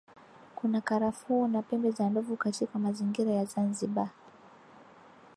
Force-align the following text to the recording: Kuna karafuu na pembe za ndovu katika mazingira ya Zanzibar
Kuna 0.55 0.81
karafuu 0.81 1.47
na 1.47 1.61
pembe 1.61 1.91
za 1.91 2.09
ndovu 2.09 2.37
katika 2.37 2.79
mazingira 2.79 3.31
ya 3.31 3.45
Zanzibar 3.45 4.09